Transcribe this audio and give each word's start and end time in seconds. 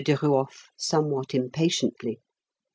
Duruof, 0.03 0.71
somewhat 0.75 1.35
impatiently. 1.35 2.21